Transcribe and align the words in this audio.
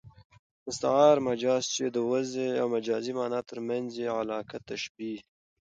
مستعار 0.65 1.17
مجاز، 1.27 1.63
چي 1.73 1.83
د 1.95 1.97
وضعي 2.11 2.49
او 2.61 2.67
مجازي 2.75 3.11
مانا 3.19 3.39
تر 3.49 3.57
منځ 3.67 3.89
ئې 4.01 4.07
علاقه 4.19 4.57
تشبېه 4.67 5.11
يي. 5.15 5.19